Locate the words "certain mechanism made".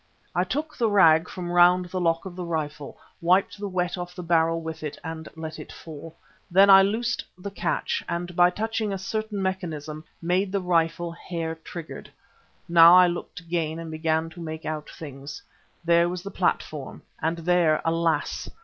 8.97-10.51